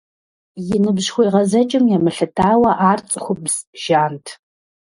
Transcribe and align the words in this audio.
И 0.75 0.77
ныбжь 0.81 1.09
хуегъэзэкӀым 1.13 1.85
емылъытауэ 1.95 2.71
ар 2.89 2.99
цӏыхубз 3.09 3.55
жант. 3.81 4.25